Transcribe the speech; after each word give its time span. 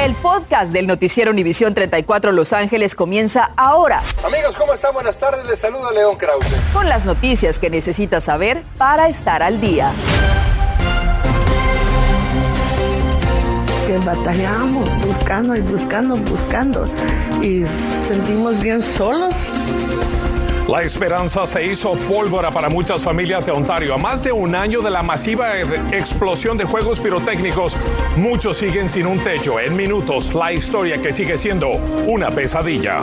El 0.00 0.14
podcast 0.14 0.72
del 0.72 0.86
noticiero 0.86 1.30
Univisión 1.30 1.74
34 1.74 2.32
Los 2.32 2.54
Ángeles 2.54 2.94
comienza 2.94 3.50
ahora. 3.54 4.02
Amigos, 4.24 4.56
¿cómo 4.56 4.72
están? 4.72 4.94
Buenas 4.94 5.18
tardes. 5.18 5.44
Les 5.44 5.58
saluda 5.58 5.90
León 5.90 6.16
Krause. 6.16 6.46
Con 6.72 6.88
las 6.88 7.04
noticias 7.04 7.58
que 7.58 7.68
necesitas 7.68 8.24
saber 8.24 8.62
para 8.78 9.10
estar 9.10 9.42
al 9.42 9.60
día. 9.60 9.92
Que 13.86 13.98
batallamos 13.98 14.88
buscando 15.06 15.54
y 15.54 15.60
buscando, 15.60 16.16
buscando 16.16 16.86
y 17.42 17.66
sentimos 18.08 18.62
bien 18.62 18.82
solos. 18.82 19.34
La 20.70 20.82
esperanza 20.82 21.46
se 21.46 21.66
hizo 21.66 21.94
pólvora 22.08 22.52
para 22.52 22.68
muchas 22.68 23.02
familias 23.02 23.44
de 23.44 23.50
Ontario. 23.50 23.92
A 23.92 23.98
más 23.98 24.22
de 24.22 24.30
un 24.30 24.54
año 24.54 24.80
de 24.80 24.88
la 24.88 25.02
masiva 25.02 25.58
explosión 25.58 26.56
de 26.56 26.64
juegos 26.64 27.00
pirotécnicos, 27.00 27.76
muchos 28.16 28.58
siguen 28.58 28.88
sin 28.88 29.06
un 29.06 29.18
techo. 29.18 29.58
En 29.58 29.74
minutos, 29.76 30.32
la 30.32 30.52
historia 30.52 31.02
que 31.02 31.12
sigue 31.12 31.36
siendo 31.36 31.70
una 32.06 32.30
pesadilla. 32.30 33.00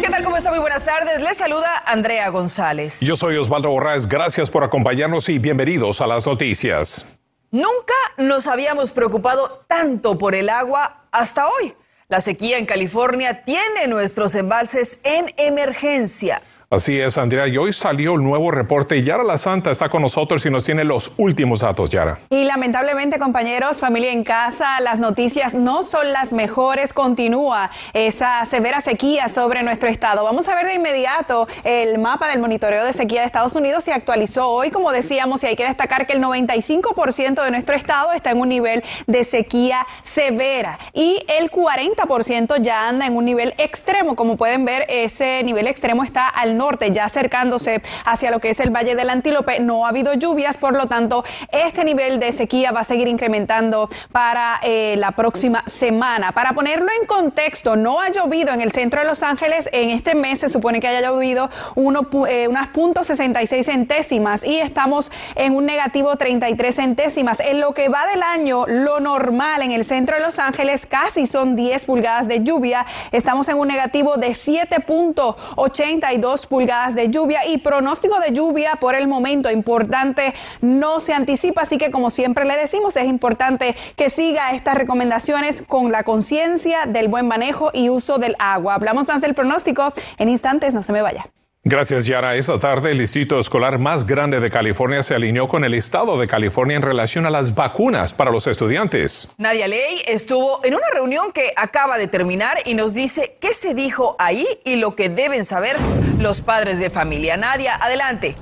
¿Qué 0.00 0.08
tal? 0.10 0.24
¿Cómo 0.24 0.36
está? 0.36 0.50
Muy 0.50 0.58
buenas 0.58 0.84
tardes. 0.84 1.20
Les 1.20 1.36
saluda 1.36 1.84
Andrea 1.86 2.30
González. 2.30 2.98
Yo 3.00 3.14
soy 3.14 3.36
Osvaldo 3.36 3.70
Borraes. 3.70 4.08
Gracias 4.08 4.50
por 4.50 4.64
acompañarnos 4.64 5.28
y 5.28 5.38
bienvenidos 5.38 6.00
a 6.00 6.08
las 6.08 6.26
noticias. 6.26 7.06
Nunca 7.52 7.94
nos 8.16 8.48
habíamos 8.48 8.90
preocupado 8.90 9.62
tanto 9.68 10.18
por 10.18 10.34
el 10.34 10.48
agua 10.48 11.04
hasta 11.12 11.46
hoy. 11.46 11.72
La 12.12 12.20
sequía 12.20 12.58
en 12.58 12.66
California 12.66 13.42
tiene 13.42 13.86
nuestros 13.86 14.34
embalses 14.34 14.98
en 15.02 15.32
emergencia. 15.38 16.42
Así 16.72 16.98
es, 16.98 17.18
Andrea. 17.18 17.46
Y 17.48 17.58
hoy 17.58 17.70
salió 17.70 18.14
el 18.14 18.22
nuevo 18.22 18.50
reporte. 18.50 19.02
Yara 19.02 19.22
La 19.22 19.36
Santa 19.36 19.70
está 19.70 19.90
con 19.90 20.00
nosotros 20.00 20.46
y 20.46 20.48
nos 20.48 20.64
tiene 20.64 20.84
los 20.84 21.12
últimos 21.18 21.60
datos, 21.60 21.90
Yara. 21.90 22.18
Y 22.30 22.46
lamentablemente, 22.46 23.18
compañeros, 23.18 23.78
familia 23.78 24.10
en 24.10 24.24
casa, 24.24 24.80
las 24.80 24.98
noticias 24.98 25.52
no 25.52 25.82
son 25.82 26.14
las 26.14 26.32
mejores. 26.32 26.94
Continúa 26.94 27.70
esa 27.92 28.46
severa 28.46 28.80
sequía 28.80 29.28
sobre 29.28 29.62
nuestro 29.62 29.90
estado. 29.90 30.24
Vamos 30.24 30.48
a 30.48 30.54
ver 30.54 30.64
de 30.64 30.72
inmediato 30.72 31.46
el 31.62 31.98
mapa 31.98 32.28
del 32.28 32.40
monitoreo 32.40 32.86
de 32.86 32.94
sequía 32.94 33.20
de 33.20 33.26
Estados 33.26 33.54
Unidos. 33.54 33.84
Se 33.84 33.92
actualizó 33.92 34.48
hoy, 34.48 34.70
como 34.70 34.92
decíamos, 34.92 35.44
y 35.44 35.48
hay 35.48 35.56
que 35.56 35.66
destacar 35.66 36.06
que 36.06 36.14
el 36.14 36.22
95% 36.22 37.44
de 37.44 37.50
nuestro 37.50 37.74
estado 37.74 38.12
está 38.12 38.30
en 38.30 38.40
un 38.40 38.48
nivel 38.48 38.82
de 39.06 39.24
sequía 39.24 39.86
severa 40.00 40.78
y 40.94 41.22
el 41.38 41.50
40% 41.50 42.62
ya 42.62 42.88
anda 42.88 43.06
en 43.06 43.14
un 43.14 43.26
nivel 43.26 43.52
extremo. 43.58 44.16
Como 44.16 44.38
pueden 44.38 44.64
ver, 44.64 44.86
ese 44.88 45.42
nivel 45.44 45.66
extremo 45.66 46.02
está 46.02 46.28
al 46.28 46.56
norte, 46.56 46.61
ya 46.92 47.06
acercándose 47.06 47.82
hacia 48.04 48.30
lo 48.30 48.40
que 48.40 48.50
es 48.50 48.60
el 48.60 48.70
Valle 48.70 48.94
del 48.94 49.10
Antílope. 49.10 49.58
No 49.60 49.84
ha 49.84 49.88
habido 49.88 50.14
lluvias, 50.14 50.56
por 50.56 50.74
lo 50.74 50.86
tanto, 50.86 51.24
este 51.50 51.84
nivel 51.84 52.20
de 52.20 52.30
sequía 52.30 52.70
va 52.70 52.80
a 52.80 52.84
seguir 52.84 53.08
incrementando 53.08 53.88
para 54.12 54.60
eh, 54.62 54.94
la 54.96 55.10
próxima 55.12 55.64
semana. 55.66 56.32
Para 56.32 56.52
ponerlo 56.52 56.86
en 57.00 57.06
contexto, 57.06 57.74
no 57.74 58.00
ha 58.00 58.10
llovido 58.10 58.52
en 58.52 58.60
el 58.60 58.70
centro 58.70 59.00
de 59.00 59.06
Los 59.06 59.24
Ángeles 59.24 59.68
en 59.72 59.90
este 59.90 60.14
mes, 60.14 60.38
se 60.40 60.48
supone 60.48 60.80
que 60.80 60.88
haya 60.88 61.00
llovido 61.00 61.50
uno, 61.74 62.08
eh, 62.28 62.46
unas 62.48 62.72
.66 62.72 63.64
centésimas 63.64 64.44
y 64.44 64.58
estamos 64.58 65.10
en 65.34 65.54
un 65.54 65.66
negativo 65.66 66.16
33 66.16 66.74
centésimas. 66.74 67.40
En 67.40 67.60
lo 67.60 67.74
que 67.74 67.88
va 67.88 68.06
del 68.06 68.22
año, 68.22 68.66
lo 68.68 69.00
normal 69.00 69.62
en 69.62 69.72
el 69.72 69.84
centro 69.84 70.16
de 70.16 70.22
Los 70.22 70.38
Ángeles 70.38 70.86
casi 70.86 71.26
son 71.26 71.56
10 71.56 71.86
pulgadas 71.86 72.28
de 72.28 72.44
lluvia. 72.44 72.86
Estamos 73.10 73.48
en 73.48 73.58
un 73.58 73.66
negativo 73.68 74.16
de 74.16 74.28
7.82 74.28 76.46
pulgadas 76.52 76.94
de 76.94 77.08
lluvia 77.08 77.46
y 77.46 77.56
pronóstico 77.56 78.20
de 78.20 78.32
lluvia 78.32 78.76
por 78.78 78.94
el 78.94 79.08
momento 79.08 79.50
importante 79.50 80.34
no 80.60 81.00
se 81.00 81.14
anticipa, 81.14 81.62
así 81.62 81.78
que 81.78 81.90
como 81.90 82.10
siempre 82.10 82.44
le 82.44 82.58
decimos, 82.58 82.94
es 82.96 83.06
importante 83.06 83.74
que 83.96 84.10
siga 84.10 84.50
estas 84.50 84.74
recomendaciones 84.74 85.62
con 85.62 85.90
la 85.90 86.04
conciencia 86.04 86.84
del 86.84 87.08
buen 87.08 87.26
manejo 87.26 87.70
y 87.72 87.88
uso 87.88 88.18
del 88.18 88.36
agua. 88.38 88.74
Hablamos 88.74 89.08
más 89.08 89.22
del 89.22 89.32
pronóstico 89.32 89.94
en 90.18 90.28
instantes, 90.28 90.74
no 90.74 90.82
se 90.82 90.92
me 90.92 91.00
vaya. 91.00 91.24
Gracias, 91.64 92.06
Yara. 92.06 92.34
Esta 92.34 92.58
tarde 92.58 92.90
el 92.90 92.98
distrito 92.98 93.38
escolar 93.38 93.78
más 93.78 94.04
grande 94.04 94.40
de 94.40 94.50
California 94.50 95.00
se 95.04 95.14
alineó 95.14 95.46
con 95.46 95.64
el 95.64 95.74
estado 95.74 96.18
de 96.18 96.26
California 96.26 96.74
en 96.74 96.82
relación 96.82 97.24
a 97.24 97.30
las 97.30 97.54
vacunas 97.54 98.14
para 98.14 98.32
los 98.32 98.48
estudiantes. 98.48 99.28
Nadia 99.38 99.68
Ley 99.68 100.02
estuvo 100.08 100.58
en 100.64 100.74
una 100.74 100.88
reunión 100.92 101.30
que 101.30 101.52
acaba 101.54 101.98
de 101.98 102.08
terminar 102.08 102.58
y 102.64 102.74
nos 102.74 102.94
dice 102.94 103.36
qué 103.38 103.54
se 103.54 103.74
dijo 103.74 104.16
ahí 104.18 104.44
y 104.64 104.74
lo 104.74 104.96
que 104.96 105.08
deben 105.08 105.44
saber 105.44 105.76
los 106.18 106.40
padres 106.40 106.80
de 106.80 106.90
familia. 106.90 107.36
Nadia, 107.36 107.76
adelante. 107.76 108.34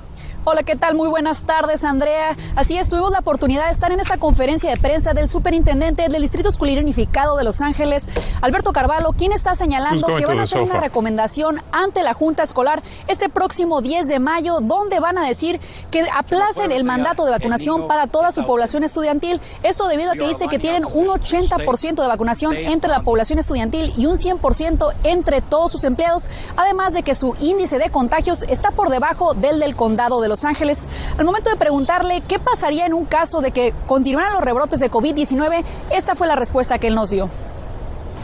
Hola, 0.43 0.63
¿qué 0.63 0.75
tal? 0.75 0.95
Muy 0.95 1.07
buenas 1.07 1.43
tardes, 1.43 1.83
Andrea. 1.83 2.35
Así 2.55 2.75
es, 2.75 2.89
tuvimos 2.89 3.11
la 3.11 3.19
oportunidad 3.19 3.67
de 3.67 3.73
estar 3.73 3.91
en 3.91 3.99
esta 3.99 4.17
conferencia 4.17 4.71
de 4.71 4.77
prensa 4.77 5.13
del 5.13 5.29
superintendente 5.29 6.09
del 6.09 6.19
Distrito 6.19 6.49
Escolar 6.49 6.79
Unificado 6.79 7.37
de 7.37 7.43
Los 7.43 7.61
Ángeles, 7.61 8.09
Alberto 8.41 8.73
Carvalho, 8.73 9.11
quien 9.15 9.33
está 9.33 9.53
señalando 9.53 10.15
que 10.15 10.25
van 10.25 10.39
a 10.39 10.43
hacer 10.43 10.61
una 10.61 10.79
recomendación 10.79 11.61
ante 11.71 12.01
la 12.01 12.15
Junta 12.15 12.41
Escolar 12.41 12.81
este 13.07 13.29
próximo 13.29 13.81
10 13.81 14.07
de 14.07 14.17
mayo, 14.17 14.61
donde 14.61 14.99
van 14.99 15.19
a 15.19 15.27
decir 15.27 15.59
que 15.91 16.07
aplacen 16.11 16.71
el 16.71 16.85
mandato 16.85 17.23
de 17.23 17.31
vacunación 17.31 17.87
para 17.87 18.07
toda 18.07 18.31
su 18.31 18.43
población 18.43 18.83
estudiantil. 18.83 19.39
Esto 19.61 19.87
debido 19.87 20.11
a 20.11 20.15
que 20.15 20.27
dice 20.27 20.47
que 20.47 20.57
tienen 20.57 20.85
un 20.85 21.05
80% 21.05 22.01
de 22.01 22.07
vacunación 22.07 22.55
entre 22.55 22.89
la 22.89 23.01
población 23.03 23.37
estudiantil 23.37 23.93
y 23.95 24.07
un 24.07 24.17
100% 24.17 24.91
entre 25.03 25.41
todos 25.41 25.71
sus 25.71 25.83
empleados, 25.83 26.31
además 26.55 26.93
de 26.93 27.03
que 27.03 27.13
su 27.13 27.35
índice 27.39 27.77
de 27.77 27.91
contagios 27.91 28.41
está 28.49 28.71
por 28.71 28.89
debajo 28.89 29.35
del 29.35 29.59
del 29.59 29.75
condado 29.75 30.19
de 30.19 30.30
los 30.31 30.45
Ángeles. 30.45 30.89
Al 31.17 31.25
momento 31.25 31.49
de 31.49 31.57
preguntarle 31.57 32.23
qué 32.27 32.39
pasaría 32.39 32.85
en 32.85 32.93
un 32.93 33.05
caso 33.05 33.41
de 33.41 33.51
que 33.51 33.73
continuaran 33.85 34.33
los 34.33 34.41
rebrotes 34.41 34.79
de 34.79 34.89
COVID-19, 34.89 35.63
esta 35.91 36.15
fue 36.15 36.25
la 36.25 36.35
respuesta 36.35 36.79
que 36.79 36.87
él 36.87 36.95
nos 36.95 37.09
dio. 37.09 37.29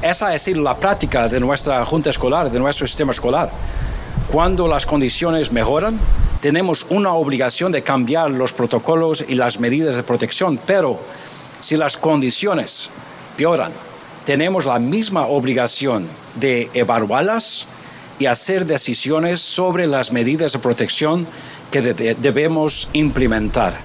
Esa 0.02 0.34
es 0.34 0.48
la 0.48 0.76
práctica 0.76 1.28
de 1.28 1.40
nuestra 1.40 1.84
junta 1.86 2.10
escolar, 2.10 2.50
de 2.50 2.60
nuestro 2.60 2.88
sistema 2.88 3.12
escolar. 3.12 3.50
Cuando 4.32 4.68
las 4.68 4.86
condiciones 4.86 5.52
mejoran, 5.52 6.00
tenemos 6.40 6.86
una 6.90 7.14
obligación 7.14 7.72
de 7.72 7.82
cambiar 7.82 8.30
los 8.32 8.54
protocolos 8.54 9.26
y 9.28 9.36
las 9.36 9.60
medidas 9.60 9.96
de 9.96 10.04
protección, 10.04 10.60
pero 10.66 11.00
si 11.60 11.76
las 11.76 11.98
condiciones 11.98 12.90
peoran, 13.36 13.72
tenemos 14.26 14.66
la 14.66 14.80
misma 14.80 15.26
obligación 15.26 16.08
de 16.36 16.70
evaluarlas 16.74 17.68
y 18.20 18.26
hacer 18.26 18.66
decisiones 18.66 19.42
sobre 19.42 19.88
las 19.88 20.12
medidas 20.12 20.54
de 20.54 20.60
protección 20.60 21.28
que 21.72 21.82
debemos 21.82 22.90
implementar. 22.94 23.76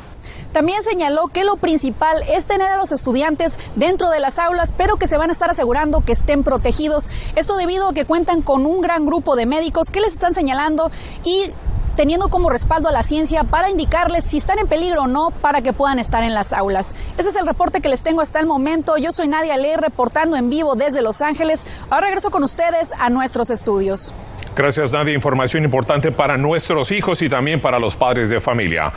También 0.52 0.82
señaló 0.82 1.28
que 1.28 1.44
lo 1.44 1.56
principal 1.56 2.22
es 2.28 2.46
tener 2.46 2.68
a 2.68 2.76
los 2.76 2.92
estudiantes 2.92 3.58
dentro 3.74 4.10
de 4.10 4.20
las 4.20 4.38
aulas, 4.38 4.74
pero 4.76 4.96
que 4.96 5.06
se 5.06 5.16
van 5.16 5.30
a 5.30 5.32
estar 5.32 5.50
asegurando 5.50 6.02
que 6.02 6.12
estén 6.12 6.44
protegidos. 6.44 7.10
Esto 7.36 7.56
debido 7.56 7.88
a 7.88 7.94
que 7.94 8.04
cuentan 8.04 8.42
con 8.42 8.66
un 8.66 8.82
gran 8.82 9.06
grupo 9.06 9.34
de 9.34 9.46
médicos 9.46 9.90
que 9.90 10.00
les 10.00 10.12
están 10.12 10.34
señalando 10.34 10.90
y 11.24 11.52
teniendo 11.96 12.28
como 12.28 12.50
respaldo 12.50 12.88
a 12.88 12.92
la 12.92 13.02
ciencia 13.02 13.44
para 13.44 13.70
indicarles 13.70 14.24
si 14.24 14.36
están 14.36 14.58
en 14.58 14.66
peligro 14.66 15.02
o 15.02 15.06
no 15.06 15.30
para 15.30 15.62
que 15.62 15.72
puedan 15.72 15.98
estar 15.98 16.22
en 16.22 16.34
las 16.34 16.52
aulas. 16.52 16.94
Ese 17.16 17.30
es 17.30 17.36
el 17.36 17.46
reporte 17.46 17.80
que 17.80 17.88
les 17.88 18.02
tengo 18.02 18.20
hasta 18.20 18.38
el 18.38 18.46
momento. 18.46 18.96
Yo 18.98 19.12
soy 19.12 19.28
Nadia 19.28 19.56
Ley 19.56 19.76
reportando 19.76 20.36
en 20.36 20.50
vivo 20.50 20.74
desde 20.74 21.02
Los 21.02 21.22
Ángeles. 21.22 21.66
Ahora 21.90 22.06
regreso 22.06 22.30
con 22.30 22.44
ustedes 22.44 22.92
a 22.98 23.08
nuestros 23.10 23.50
estudios. 23.50 24.12
Gracias, 24.54 24.92
Nadia. 24.92 25.14
Información 25.14 25.64
importante 25.64 26.12
para 26.12 26.36
nuestros 26.36 26.90
hijos 26.90 27.22
y 27.22 27.28
también 27.28 27.60
para 27.60 27.78
los 27.78 27.96
padres 27.96 28.28
de 28.28 28.40
familia. 28.40 28.92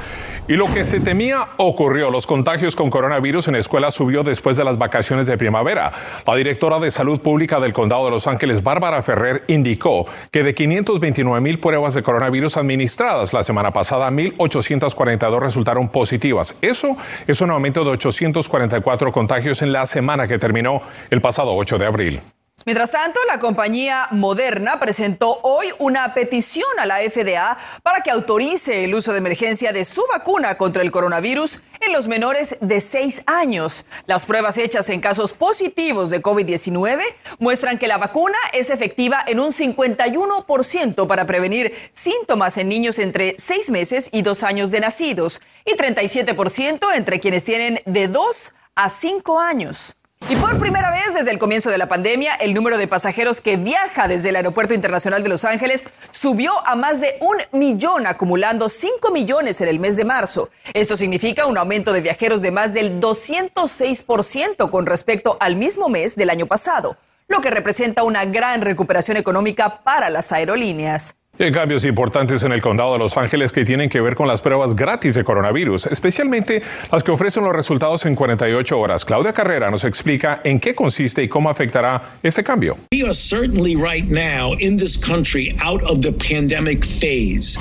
Y 0.47 0.53
lo 0.53 0.71
que 0.71 0.83
se 0.83 0.99
temía 0.99 1.47
ocurrió. 1.57 2.11
Los 2.11 2.27
contagios 2.27 2.75
con 2.75 2.89
coronavirus 2.89 3.47
en 3.47 3.53
la 3.53 3.59
escuela 3.59 3.89
subió 3.89 4.21
después 4.21 4.57
de 4.57 4.65
las 4.65 4.77
vacaciones 4.77 5.27
de 5.27 5.37
primavera. 5.37 5.91
La 6.27 6.35
directora 6.35 6.77
de 6.79 6.91
Salud 6.91 7.19
Pública 7.19 7.59
del 7.59 7.73
Condado 7.73 8.05
de 8.05 8.11
Los 8.11 8.27
Ángeles, 8.27 8.61
Bárbara 8.61 9.01
Ferrer, 9.01 9.43
indicó 9.47 10.05
que 10.29 10.43
de 10.43 10.53
529 10.53 11.39
mil 11.41 11.59
pruebas 11.59 11.93
de 11.93 12.03
coronavirus 12.03 12.57
administradas 12.57 13.33
la 13.33 13.41
semana 13.41 13.71
pasada, 13.71 14.11
1.842 14.11 15.39
resultaron 15.39 15.87
positivas. 15.87 16.53
Eso 16.61 16.97
es 17.25 17.39
un 17.41 17.49
aumento 17.49 17.83
de 17.83 17.91
844 17.91 19.11
contagios 19.11 19.61
en 19.61 19.71
la 19.71 19.87
semana 19.87 20.27
que 20.27 20.37
terminó 20.37 20.81
el 21.09 21.21
pasado 21.21 21.55
8 21.55 21.77
de 21.77 21.85
abril. 21.85 22.21
Mientras 22.65 22.89
tanto, 22.89 23.19
la 23.27 23.37
compañía 23.37 24.07
Moderna 24.09 24.79
presentó 24.79 25.39
hoy 25.43 25.67
una 25.77 26.15
petición 26.15 26.67
a 26.79 26.87
la 26.87 26.97
FDA 26.97 27.59
para 27.83 28.01
que 28.01 28.09
autorice 28.09 28.83
el 28.83 28.95
uso 28.95 29.11
de 29.11 29.19
emergencia 29.19 29.71
de 29.71 29.85
su 29.85 30.03
vacuna 30.11 30.57
contra 30.57 30.81
el 30.81 30.89
coronavirus 30.89 31.59
en 31.79 31.93
los 31.93 32.07
menores 32.07 32.57
de 32.61 32.81
6 32.81 33.21
años. 33.27 33.85
Las 34.07 34.25
pruebas 34.25 34.57
hechas 34.57 34.89
en 34.89 34.99
casos 34.99 35.33
positivos 35.33 36.09
de 36.09 36.23
COVID-19 36.23 37.03
muestran 37.37 37.77
que 37.77 37.87
la 37.87 37.99
vacuna 37.99 38.37
es 38.51 38.71
efectiva 38.71 39.23
en 39.27 39.39
un 39.39 39.51
51% 39.51 41.05
para 41.05 41.27
prevenir 41.27 41.71
síntomas 41.93 42.57
en 42.57 42.67
niños 42.67 42.97
entre 42.97 43.35
6 43.37 43.69
meses 43.69 44.09
y 44.11 44.23
2 44.23 44.41
años 44.41 44.71
de 44.71 44.79
nacidos 44.79 45.39
y 45.65 45.75
37% 45.75 46.95
entre 46.95 47.19
quienes 47.19 47.43
tienen 47.43 47.81
de 47.85 48.07
2 48.07 48.53
a 48.73 48.89
5 48.89 49.39
años. 49.39 49.95
Y 50.27 50.35
por 50.37 50.57
primera 50.57 50.89
vez 50.89 51.13
desde 51.13 51.29
el 51.29 51.37
comienzo 51.37 51.69
de 51.69 51.77
la 51.77 51.87
pandemia, 51.87 52.33
el 52.33 52.55
número 52.55 52.79
de 52.79 52.87
pasajeros 52.87 53.41
que 53.41 53.57
viaja 53.57 54.07
desde 54.07 54.29
el 54.29 54.35
Aeropuerto 54.35 54.73
Internacional 54.73 55.21
de 55.21 55.29
Los 55.29 55.45
Ángeles 55.45 55.87
subió 56.09 56.51
a 56.65 56.75
más 56.75 56.99
de 56.99 57.17
un 57.21 57.37
millón, 57.51 58.07
acumulando 58.07 58.67
5 58.67 59.11
millones 59.11 59.61
en 59.61 59.67
el 59.67 59.79
mes 59.79 59.95
de 59.97 60.03
marzo. 60.03 60.49
Esto 60.73 60.97
significa 60.97 61.45
un 61.45 61.59
aumento 61.59 61.93
de 61.93 62.01
viajeros 62.01 62.41
de 62.41 62.49
más 62.49 62.73
del 62.73 62.99
206% 62.99 64.71
con 64.71 64.87
respecto 64.87 65.37
al 65.39 65.57
mismo 65.57 65.89
mes 65.89 66.15
del 66.15 66.31
año 66.31 66.47
pasado, 66.47 66.97
lo 67.27 67.39
que 67.41 67.51
representa 67.51 68.01
una 68.01 68.25
gran 68.25 68.61
recuperación 68.61 69.17
económica 69.17 69.83
para 69.83 70.09
las 70.09 70.31
aerolíneas. 70.31 71.15
Hay 71.37 71.51
cambios 71.51 71.83
importantes 71.83 72.43
en 72.43 72.53
el 72.53 72.61
condado 72.61 72.93
de 72.93 72.99
Los 72.99 73.17
Ángeles 73.17 73.51
que 73.51 73.65
tienen 73.65 73.89
que 73.89 73.99
ver 73.99 74.15
con 74.15 74.25
las 74.25 74.41
pruebas 74.41 74.73
gratis 74.73 75.15
de 75.15 75.25
coronavirus, 75.25 75.87
especialmente 75.87 76.61
las 76.89 77.03
que 77.03 77.11
ofrecen 77.11 77.43
los 77.43 77.53
resultados 77.53 78.05
en 78.05 78.15
48 78.15 78.79
horas. 78.79 79.03
Claudia 79.03 79.33
Carrera 79.33 79.69
nos 79.69 79.83
explica 79.83 80.39
en 80.45 80.61
qué 80.61 80.73
consiste 80.73 81.21
y 81.23 81.27
cómo 81.27 81.49
afectará 81.49 82.13
este 82.23 82.41
cambio. 82.41 82.77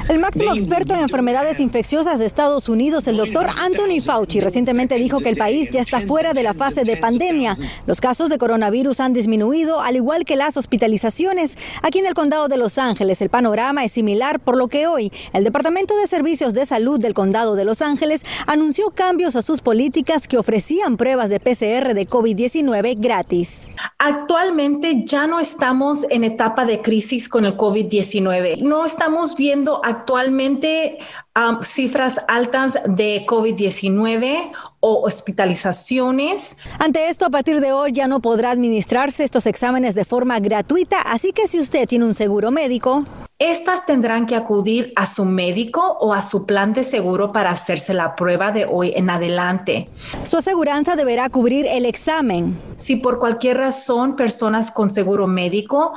El 0.08 0.20
máximo 0.20 0.54
experto 0.54 0.94
en 0.94 1.00
enfermedades 1.00 1.58
infecciosas 1.58 2.20
de 2.20 2.26
Estados 2.26 2.68
Unidos, 2.68 3.08
el 3.08 3.16
doctor 3.16 3.48
Anthony 3.60 4.00
Fauci, 4.00 4.38
recientemente 4.40 4.94
dijo 4.94 5.18
que 5.18 5.30
el 5.30 5.36
país 5.36 5.72
ya 5.72 5.80
está 5.80 5.98
fuera 5.98 6.32
de 6.32 6.44
la 6.44 6.54
fase 6.54 6.84
de 6.84 6.96
pandemia. 6.96 7.56
Los 7.88 8.00
casos 8.00 8.30
de 8.30 8.38
coronavirus 8.38 9.00
han 9.00 9.12
disminuido, 9.12 9.80
al 9.80 9.96
igual 9.96 10.24
que 10.24 10.36
las 10.36 10.56
hospitalizaciones. 10.56 11.58
Aquí 11.82 11.98
en 11.98 12.06
el 12.06 12.14
condado 12.14 12.46
de 12.46 12.56
Los 12.56 12.78
Ángeles, 12.78 13.20
el 13.20 13.30
panorama 13.30 13.63
es 13.64 13.92
similar, 13.92 14.40
por 14.40 14.56
lo 14.56 14.68
que 14.68 14.86
hoy 14.86 15.10
el 15.32 15.42
Departamento 15.42 15.96
de 15.96 16.06
Servicios 16.06 16.52
de 16.52 16.66
Salud 16.66 17.00
del 17.00 17.14
Condado 17.14 17.56
de 17.56 17.64
Los 17.64 17.80
Ángeles 17.82 18.22
anunció 18.46 18.90
cambios 18.90 19.36
a 19.36 19.42
sus 19.42 19.62
políticas 19.62 20.28
que 20.28 20.36
ofrecían 20.36 20.96
pruebas 20.96 21.30
de 21.30 21.40
PCR 21.40 21.94
de 21.94 22.06
COVID-19 22.06 22.96
gratis. 22.98 23.68
Actualmente 23.98 25.04
ya 25.06 25.26
no 25.26 25.40
estamos 25.40 26.04
en 26.10 26.24
etapa 26.24 26.66
de 26.66 26.82
crisis 26.82 27.28
con 27.28 27.46
el 27.46 27.56
COVID-19. 27.56 28.58
No 28.58 28.84
estamos 28.84 29.34
viendo 29.34 29.80
actualmente 29.82 30.98
um, 31.34 31.62
cifras 31.62 32.16
altas 32.28 32.78
de 32.86 33.24
COVID-19 33.26 34.52
o 34.80 35.02
hospitalizaciones. 35.06 36.56
Ante 36.78 37.08
esto, 37.08 37.24
a 37.24 37.30
partir 37.30 37.60
de 37.60 37.72
hoy 37.72 37.92
ya 37.92 38.06
no 38.06 38.20
podrá 38.20 38.50
administrarse 38.50 39.24
estos 39.24 39.46
exámenes 39.46 39.94
de 39.94 40.04
forma 40.04 40.38
gratuita, 40.40 41.00
así 41.00 41.32
que 41.32 41.48
si 41.48 41.58
usted 41.58 41.88
tiene 41.88 42.04
un 42.04 42.14
seguro 42.14 42.50
médico, 42.50 43.04
estas 43.38 43.84
tendrán 43.84 44.26
que 44.26 44.36
acudir 44.36 44.92
a 44.96 45.06
su 45.06 45.24
médico 45.24 45.96
o 46.00 46.14
a 46.14 46.22
su 46.22 46.46
plan 46.46 46.72
de 46.72 46.84
seguro 46.84 47.32
para 47.32 47.50
hacerse 47.50 47.92
la 47.92 48.14
prueba 48.14 48.52
de 48.52 48.64
hoy 48.64 48.92
en 48.94 49.10
adelante. 49.10 49.88
Su 50.22 50.36
aseguranza 50.36 50.94
deberá 50.94 51.28
cubrir 51.28 51.66
el 51.66 51.84
examen. 51.84 52.60
Si 52.76 52.96
por 52.96 53.18
cualquier 53.18 53.58
razón 53.58 54.16
personas 54.16 54.70
con 54.70 54.90
seguro 54.90 55.26
médico 55.26 55.94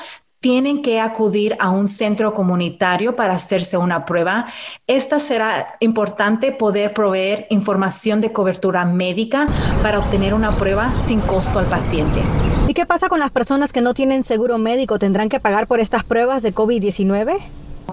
tienen 0.48 0.82
que 0.82 1.02
acudir 1.02 1.58
a 1.60 1.72
un 1.72 1.90
centro 1.90 2.34
comunitario 2.34 3.18
para 3.18 3.34
hacerse 3.34 3.76
una 3.76 4.06
prueba. 4.06 4.46
Esta 4.88 5.20
será 5.20 5.76
importante 5.82 6.54
poder 6.54 6.94
proveer 6.94 7.48
información 7.50 8.22
de 8.22 8.32
cobertura 8.32 8.86
médica 8.86 9.46
para 9.84 10.00
obtener 10.00 10.34
una 10.34 10.56
prueba 10.56 10.94
sin 11.06 11.20
costo 11.20 11.60
al 11.60 11.66
paciente. 11.66 12.22
¿Y 12.66 12.74
qué 12.74 12.86
pasa 12.86 13.10
con 13.10 13.20
las 13.20 13.32
personas 13.32 13.74
que 13.74 13.82
no 13.82 13.94
tienen 13.94 14.24
seguro 14.24 14.58
médico? 14.58 15.00
¿Tendrán 15.00 15.28
que 15.28 15.42
pagar 15.42 15.68
por 15.68 15.82
estas 15.82 16.06
pruebas 16.06 16.44
de 16.44 16.56
COVID-19? 16.56 17.42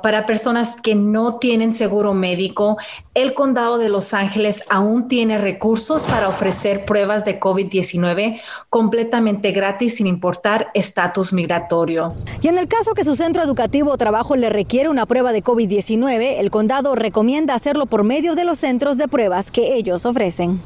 Para 0.02 0.26
personas 0.26 0.76
que 0.80 0.94
no 0.94 1.38
tienen 1.38 1.74
seguro 1.74 2.14
médico, 2.14 2.76
el 3.14 3.32
condado 3.34 3.78
de 3.78 3.88
Los 3.88 4.12
Ángeles 4.12 4.62
aún 4.68 5.08
tiene 5.08 5.38
recursos 5.38 6.06
para 6.06 6.28
ofrecer 6.28 6.84
pruebas 6.84 7.24
de 7.24 7.40
COVID-19 7.40 8.40
completamente 8.68 9.52
gratis 9.52 9.96
sin 9.96 10.06
importar 10.06 10.68
estatus 10.74 11.32
migratorio. 11.32 12.14
Y 12.42 12.48
en 12.48 12.58
el 12.58 12.68
caso 12.68 12.94
que 12.94 13.04
su 13.04 13.16
centro 13.16 13.42
educativo 13.42 13.92
o 13.92 13.96
trabajo 13.96 14.36
le 14.36 14.50
requiere 14.50 14.88
una 14.88 15.06
prueba 15.06 15.32
de 15.32 15.42
COVID-19, 15.42 16.38
el 16.38 16.50
condado 16.50 16.94
recomienda 16.94 17.54
hacerlo 17.54 17.86
por 17.86 18.04
medio 18.04 18.34
de 18.34 18.44
los 18.44 18.58
centros 18.58 18.98
de 18.98 19.08
pruebas 19.08 19.50
que 19.50 19.74
ellos 19.74 20.04
ofrecen. 20.04 20.60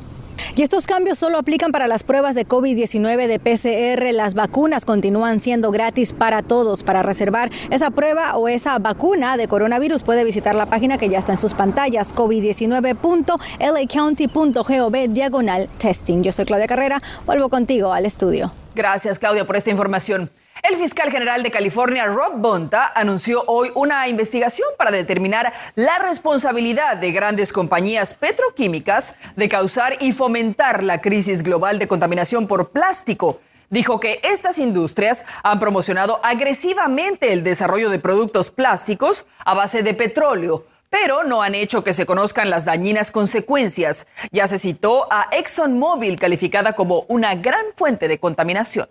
Y 0.55 0.62
estos 0.62 0.87
cambios 0.87 1.19
solo 1.19 1.38
aplican 1.38 1.73
para 1.73 1.88
las 1.88 2.02
pruebas 2.02 2.35
de 2.35 2.46
COVID-19 2.46 3.26
de 3.26 3.38
PCR. 3.38 4.14
Las 4.14 4.35
vacunas 4.35 4.85
continúan 4.85 5.40
siendo 5.40 5.70
gratis 5.70 6.12
para 6.12 6.43
todos. 6.43 6.82
Para 6.82 7.02
reservar 7.02 7.50
esa 7.70 7.90
prueba 7.90 8.37
o 8.37 8.49
esa 8.49 8.79
vacuna 8.79 9.37
de 9.37 9.49
coronavirus 9.49 10.02
puede 10.02 10.25
visitar 10.25 10.55
la 10.55 10.67
página 10.67 10.99
que 10.99 11.08
ya 11.08 11.19
está 11.19 11.32
en 11.32 11.40
sus 11.40 11.55
pantallas, 11.55 12.14
covid19.lacounty.gov 12.14 15.08
diagonal 15.08 15.69
testing. 15.79 16.23
Yo 16.23 16.32
soy 16.32 16.44
Claudia 16.44 16.67
Carrera, 16.67 17.00
vuelvo 17.26 17.49
contigo 17.49 17.93
al 17.93 18.06
estudio. 18.06 18.52
Gracias 18.75 19.19
Claudia 19.19 19.46
por 19.46 19.56
esta 19.56 19.70
información. 19.70 20.31
El 20.62 20.76
fiscal 20.76 21.10
general 21.10 21.44
de 21.44 21.52
California, 21.52 22.06
Rob 22.06 22.38
Bonta, 22.38 22.90
anunció 22.94 23.44
hoy 23.46 23.70
una 23.75 24.08
investigación 24.08 24.69
para 24.76 24.90
determinar 24.90 25.52
la 25.76 25.99
responsabilidad 25.99 26.96
de 26.96 27.12
grandes 27.12 27.52
compañías 27.52 28.14
petroquímicas 28.14 29.14
de 29.37 29.49
causar 29.49 29.96
y 30.00 30.12
fomentar 30.12 30.82
la 30.82 31.00
crisis 31.00 31.44
global 31.44 31.78
de 31.78 31.87
contaminación 31.87 32.49
por 32.49 32.70
plástico. 32.70 33.40
Dijo 33.70 34.00
que 34.00 34.20
estas 34.25 34.58
industrias 34.58 35.25
han 35.44 35.60
promocionado 35.60 36.20
agresivamente 36.25 37.32
el 37.32 37.44
desarrollo 37.44 37.88
de 37.88 38.00
productos 38.00 38.50
plásticos 38.50 39.26
a 39.44 39.54
base 39.54 39.84
de 39.84 39.94
petróleo, 39.94 40.64
pero 40.90 41.22
no 41.22 41.43
han 41.43 41.54
hecho 41.54 41.84
que 41.84 41.93
se 41.93 42.06
conozcan 42.06 42.50
las 42.50 42.64
dañinas 42.64 43.12
consecuencias. 43.12 44.08
Ya 44.32 44.49
se 44.49 44.58
citó 44.58 45.06
a 45.12 45.28
ExxonMobil 45.31 46.19
calificada 46.19 46.72
como 46.72 47.04
una 47.08 47.37
gran 47.37 47.66
fuente 47.76 48.08
de 48.08 48.19
contaminación. 48.19 48.88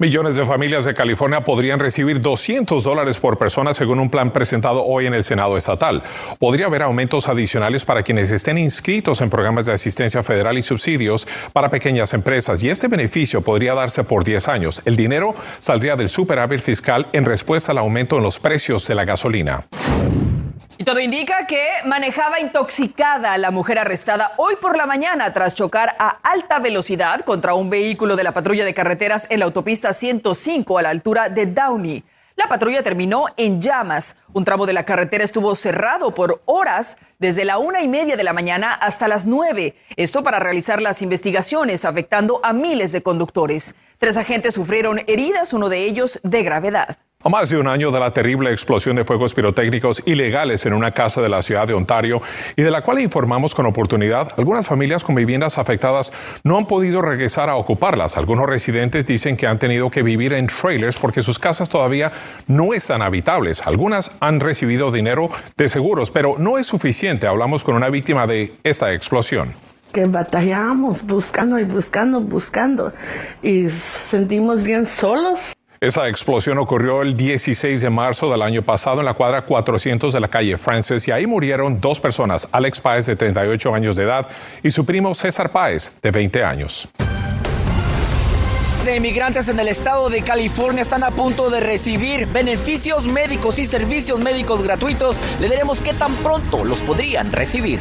Millones 0.00 0.36
de 0.36 0.46
familias 0.46 0.84
de 0.84 0.94
California 0.94 1.40
podrían 1.40 1.80
recibir 1.80 2.20
200 2.20 2.84
dólares 2.84 3.18
por 3.18 3.36
persona 3.36 3.74
según 3.74 3.98
un 3.98 4.10
plan 4.10 4.32
presentado 4.32 4.84
hoy 4.84 5.06
en 5.06 5.14
el 5.14 5.24
Senado 5.24 5.56
estatal. 5.56 6.04
Podría 6.38 6.66
haber 6.66 6.82
aumentos 6.82 7.28
adicionales 7.28 7.84
para 7.84 8.04
quienes 8.04 8.30
estén 8.30 8.58
inscritos 8.58 9.20
en 9.22 9.28
programas 9.28 9.66
de 9.66 9.72
asistencia 9.72 10.22
federal 10.22 10.56
y 10.56 10.62
subsidios 10.62 11.26
para 11.52 11.68
pequeñas 11.68 12.14
empresas 12.14 12.62
y 12.62 12.70
este 12.70 12.86
beneficio 12.86 13.40
podría 13.40 13.74
darse 13.74 14.04
por 14.04 14.22
10 14.22 14.46
años. 14.46 14.82
El 14.84 14.94
dinero 14.94 15.34
saldría 15.58 15.96
del 15.96 16.08
superávit 16.08 16.60
fiscal 16.60 17.08
en 17.12 17.24
respuesta 17.24 17.72
al 17.72 17.78
aumento 17.78 18.18
en 18.18 18.22
los 18.22 18.38
precios 18.38 18.86
de 18.86 18.94
la 18.94 19.04
gasolina. 19.04 19.64
Y 20.80 20.84
todo 20.84 21.00
indica 21.00 21.44
que 21.48 21.66
manejaba 21.86 22.38
intoxicada 22.38 23.36
la 23.36 23.50
mujer 23.50 23.80
arrestada 23.80 24.34
hoy 24.36 24.54
por 24.60 24.76
la 24.76 24.86
mañana 24.86 25.32
tras 25.32 25.56
chocar 25.56 25.96
a 25.98 26.20
alta 26.22 26.60
velocidad 26.60 27.22
contra 27.22 27.54
un 27.54 27.68
vehículo 27.68 28.14
de 28.14 28.22
la 28.22 28.30
patrulla 28.30 28.64
de 28.64 28.74
carreteras 28.74 29.26
en 29.28 29.40
la 29.40 29.46
autopista 29.46 29.92
105 29.92 30.78
a 30.78 30.82
la 30.82 30.90
altura 30.90 31.30
de 31.30 31.46
Downey. 31.46 32.04
La 32.36 32.46
patrulla 32.46 32.84
terminó 32.84 33.24
en 33.36 33.60
llamas. 33.60 34.14
Un 34.32 34.44
tramo 34.44 34.66
de 34.66 34.72
la 34.72 34.84
carretera 34.84 35.24
estuvo 35.24 35.56
cerrado 35.56 36.14
por 36.14 36.42
horas 36.44 36.96
desde 37.18 37.44
la 37.44 37.58
una 37.58 37.82
y 37.82 37.88
media 37.88 38.16
de 38.16 38.22
la 38.22 38.32
mañana 38.32 38.72
hasta 38.72 39.08
las 39.08 39.26
nueve. 39.26 39.74
Esto 39.96 40.22
para 40.22 40.38
realizar 40.38 40.80
las 40.80 41.02
investigaciones 41.02 41.84
afectando 41.84 42.38
a 42.44 42.52
miles 42.52 42.92
de 42.92 43.02
conductores. 43.02 43.74
Tres 43.98 44.16
agentes 44.16 44.54
sufrieron 44.54 45.00
heridas, 45.08 45.52
uno 45.52 45.68
de 45.68 45.84
ellos 45.84 46.20
de 46.22 46.44
gravedad. 46.44 46.98
A 47.24 47.28
más 47.28 47.50
de 47.50 47.58
un 47.58 47.66
año 47.66 47.90
de 47.90 47.98
la 47.98 48.12
terrible 48.12 48.52
explosión 48.52 48.94
de 48.94 49.04
fuegos 49.04 49.34
pirotécnicos 49.34 50.00
ilegales 50.06 50.64
en 50.66 50.72
una 50.72 50.92
casa 50.92 51.20
de 51.20 51.28
la 51.28 51.42
ciudad 51.42 51.66
de 51.66 51.74
Ontario 51.74 52.22
y 52.54 52.62
de 52.62 52.70
la 52.70 52.82
cual 52.82 53.00
informamos 53.00 53.56
con 53.56 53.66
oportunidad, 53.66 54.32
algunas 54.36 54.68
familias 54.68 55.02
con 55.02 55.16
viviendas 55.16 55.58
afectadas 55.58 56.12
no 56.44 56.56
han 56.56 56.66
podido 56.68 57.02
regresar 57.02 57.50
a 57.50 57.56
ocuparlas. 57.56 58.16
Algunos 58.16 58.46
residentes 58.46 59.04
dicen 59.04 59.36
que 59.36 59.48
han 59.48 59.58
tenido 59.58 59.90
que 59.90 60.04
vivir 60.04 60.32
en 60.32 60.46
trailers 60.46 60.96
porque 60.96 61.20
sus 61.20 61.40
casas 61.40 61.68
todavía 61.68 62.12
no 62.46 62.74
están 62.74 63.02
habitables. 63.02 63.66
Algunas 63.66 64.12
han 64.20 64.38
recibido 64.38 64.92
dinero 64.92 65.28
de 65.56 65.68
seguros, 65.68 66.12
pero 66.12 66.36
no 66.38 66.56
es 66.56 66.68
suficiente. 66.68 67.26
Hablamos 67.26 67.64
con 67.64 67.74
una 67.74 67.90
víctima 67.90 68.28
de 68.28 68.52
esta 68.62 68.92
explosión 68.92 69.56
que 69.92 70.04
batallamos 70.04 71.02
buscando 71.02 71.58
y 71.58 71.64
buscando, 71.64 72.20
buscando 72.20 72.92
y 73.42 73.68
sentimos 73.68 74.62
bien 74.62 74.86
solos. 74.86 75.40
Esa 75.80 76.08
explosión 76.08 76.58
ocurrió 76.58 77.02
el 77.02 77.16
16 77.16 77.80
de 77.80 77.88
marzo 77.88 78.28
del 78.30 78.42
año 78.42 78.62
pasado 78.62 78.98
en 78.98 79.06
la 79.06 79.14
cuadra 79.14 79.42
400 79.42 80.12
de 80.12 80.18
la 80.18 80.26
calle 80.26 80.56
Francis 80.56 81.06
y 81.06 81.12
ahí 81.12 81.24
murieron 81.24 81.80
dos 81.80 82.00
personas, 82.00 82.48
Alex 82.50 82.80
Páez 82.80 83.06
de 83.06 83.14
38 83.14 83.74
años 83.74 83.94
de 83.94 84.02
edad 84.02 84.28
y 84.62 84.72
su 84.72 84.84
primo 84.84 85.14
César 85.14 85.50
Páez 85.50 85.92
de 86.02 86.10
20 86.10 86.42
años. 86.42 86.88
De 88.84 88.96
inmigrantes 88.96 89.48
en 89.48 89.60
el 89.60 89.68
estado 89.68 90.08
de 90.08 90.22
California 90.22 90.82
están 90.82 91.04
a 91.04 91.10
punto 91.10 91.48
de 91.50 91.60
recibir 91.60 92.26
beneficios 92.26 93.06
médicos 93.06 93.60
y 93.60 93.66
servicios 93.66 94.18
médicos 94.18 94.64
gratuitos. 94.64 95.16
Le 95.40 95.48
diremos 95.48 95.80
qué 95.80 95.94
tan 95.94 96.14
pronto 96.16 96.64
los 96.64 96.80
podrían 96.80 97.30
recibir. 97.30 97.80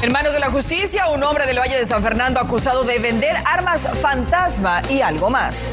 En 0.00 0.12
manos 0.12 0.32
de 0.32 0.38
la 0.38 0.48
justicia, 0.50 1.08
un 1.08 1.24
hombre 1.24 1.44
del 1.44 1.58
Valle 1.58 1.76
de 1.76 1.84
San 1.84 2.04
Fernando 2.04 2.38
acusado 2.38 2.84
de 2.84 3.00
vender 3.00 3.36
armas 3.44 3.82
fantasma 4.00 4.80
y 4.88 5.00
algo 5.00 5.28
más. 5.28 5.72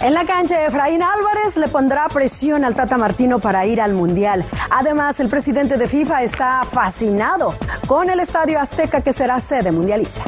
En 0.00 0.14
la 0.14 0.24
cancha, 0.24 0.64
Efraín 0.64 1.02
Álvarez 1.02 1.56
le 1.56 1.66
pondrá 1.66 2.06
presión 2.08 2.64
al 2.64 2.76
Tata 2.76 2.96
Martino 2.96 3.40
para 3.40 3.66
ir 3.66 3.80
al 3.80 3.94
Mundial. 3.94 4.44
Además, 4.70 5.18
el 5.18 5.28
presidente 5.28 5.76
de 5.76 5.88
FIFA 5.88 6.22
está 6.22 6.62
fascinado 6.64 7.52
con 7.88 8.08
el 8.10 8.20
Estadio 8.20 8.60
Azteca 8.60 9.00
que 9.00 9.12
será 9.12 9.40
sede 9.40 9.72
mundialista. 9.72 10.22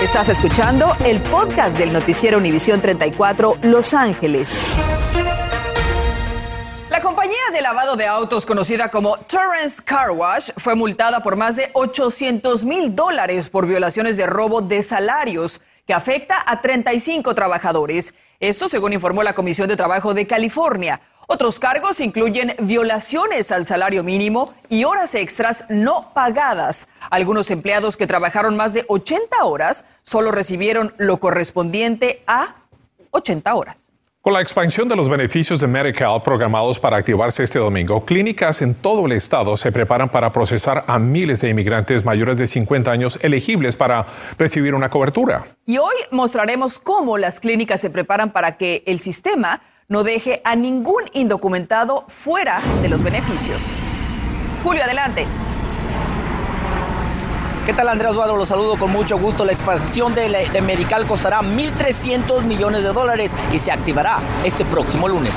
Estás 0.00 0.28
escuchando 0.28 0.96
el 1.04 1.20
podcast 1.22 1.76
del 1.76 1.92
noticiero 1.92 2.38
Univisión 2.38 2.80
34 2.80 3.58
Los 3.62 3.92
Ángeles. 3.94 4.52
De 7.52 7.60
lavado 7.60 7.96
de 7.96 8.06
autos 8.06 8.46
conocida 8.46 8.90
como 8.90 9.18
Torrance 9.18 9.82
Car 9.84 10.10
Wash 10.10 10.52
fue 10.56 10.74
multada 10.74 11.22
por 11.22 11.36
más 11.36 11.54
de 11.54 11.68
800 11.74 12.64
mil 12.64 12.96
dólares 12.96 13.50
por 13.50 13.66
violaciones 13.66 14.16
de 14.16 14.24
robo 14.26 14.62
de 14.62 14.82
salarios 14.82 15.60
que 15.86 15.92
afecta 15.92 16.42
a 16.46 16.62
35 16.62 17.34
trabajadores. 17.34 18.14
Esto 18.40 18.70
según 18.70 18.94
informó 18.94 19.22
la 19.22 19.34
Comisión 19.34 19.68
de 19.68 19.76
Trabajo 19.76 20.14
de 20.14 20.26
California. 20.26 21.02
Otros 21.26 21.58
cargos 21.58 22.00
incluyen 22.00 22.56
violaciones 22.58 23.52
al 23.52 23.66
salario 23.66 24.02
mínimo 24.02 24.54
y 24.70 24.84
horas 24.84 25.14
extras 25.14 25.66
no 25.68 26.10
pagadas. 26.14 26.88
Algunos 27.10 27.50
empleados 27.50 27.98
que 27.98 28.06
trabajaron 28.06 28.56
más 28.56 28.72
de 28.72 28.86
80 28.88 29.44
horas 29.44 29.84
solo 30.02 30.32
recibieron 30.32 30.94
lo 30.96 31.18
correspondiente 31.18 32.22
a 32.26 32.54
80 33.10 33.54
horas. 33.54 33.91
Con 34.22 34.34
la 34.34 34.40
expansión 34.40 34.88
de 34.88 34.94
los 34.94 35.08
beneficios 35.08 35.58
de 35.58 35.66
Medical 35.66 36.22
programados 36.22 36.78
para 36.78 36.96
activarse 36.96 37.42
este 37.42 37.58
domingo, 37.58 38.04
clínicas 38.04 38.62
en 38.62 38.72
todo 38.72 39.06
el 39.06 39.10
estado 39.10 39.56
se 39.56 39.72
preparan 39.72 40.10
para 40.10 40.30
procesar 40.30 40.84
a 40.86 41.00
miles 41.00 41.40
de 41.40 41.48
inmigrantes 41.48 42.04
mayores 42.04 42.38
de 42.38 42.46
50 42.46 42.88
años 42.88 43.18
elegibles 43.20 43.74
para 43.74 44.06
recibir 44.38 44.76
una 44.76 44.88
cobertura. 44.90 45.46
Y 45.66 45.78
hoy 45.78 45.96
mostraremos 46.12 46.78
cómo 46.78 47.18
las 47.18 47.40
clínicas 47.40 47.80
se 47.80 47.90
preparan 47.90 48.30
para 48.30 48.56
que 48.58 48.84
el 48.86 49.00
sistema 49.00 49.60
no 49.88 50.04
deje 50.04 50.40
a 50.44 50.54
ningún 50.54 51.02
indocumentado 51.14 52.04
fuera 52.06 52.60
de 52.80 52.88
los 52.88 53.02
beneficios. 53.02 53.64
Julio, 54.62 54.84
adelante. 54.84 55.26
¿Qué 57.64 57.72
tal 57.72 57.88
Andrea 57.88 58.10
Osvaldo? 58.10 58.36
Los 58.36 58.48
saludo 58.48 58.76
con 58.76 58.90
mucho 58.90 59.16
gusto. 59.18 59.44
La 59.44 59.52
expansión 59.52 60.16
de, 60.16 60.48
de 60.52 60.60
Medical 60.60 61.06
costará 61.06 61.42
1.300 61.42 62.42
millones 62.42 62.82
de 62.82 62.92
dólares 62.92 63.36
y 63.52 63.60
se 63.60 63.70
activará 63.70 64.20
este 64.44 64.64
próximo 64.64 65.06
lunes. 65.06 65.36